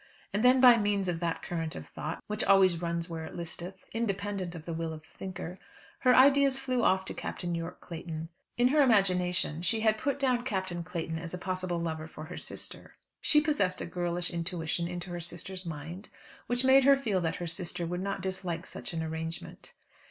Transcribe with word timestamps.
And 0.33 0.43
then 0.43 0.59
by 0.59 0.77
means 0.77 1.07
of 1.07 1.19
that 1.19 1.43
current 1.43 1.75
of 1.75 1.85
thought, 1.87 2.23
which 2.25 2.43
always 2.43 2.81
runs 2.81 3.07
where 3.07 3.23
it 3.23 3.35
listeth, 3.35 3.85
independent 3.93 4.55
of 4.55 4.65
the 4.65 4.73
will 4.73 4.93
of 4.93 5.01
the 5.03 5.15
thinker, 5.19 5.59
her 5.99 6.15
ideas 6.15 6.57
flew 6.57 6.83
off 6.83 7.05
to 7.05 7.13
Captain 7.13 7.53
Yorke 7.53 7.79
Clayton. 7.81 8.29
In 8.57 8.69
her 8.69 8.81
imagination 8.81 9.61
she 9.61 9.81
had 9.81 9.99
put 9.99 10.17
down 10.17 10.43
Captain 10.43 10.83
Clayton 10.83 11.19
as 11.19 11.35
a 11.35 11.37
possible 11.37 11.77
lover 11.79 12.07
for 12.07 12.23
her 12.23 12.37
sister. 12.37 12.95
She 13.21 13.41
possessed 13.41 13.79
a 13.79 13.85
girlish 13.85 14.31
intuition 14.31 14.87
into 14.87 15.11
her 15.11 15.19
sister's 15.19 15.67
mind 15.67 16.09
which 16.47 16.65
made 16.65 16.83
her 16.83 16.97
feel 16.97 17.21
that 17.21 17.35
her 17.35 17.45
sister 17.45 17.85
would 17.85 18.01
not 18.01 18.21
dislike 18.21 18.65
such 18.65 18.93
an 18.93 19.03
arrangement. 19.03 19.73